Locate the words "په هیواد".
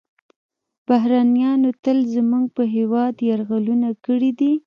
2.55-3.13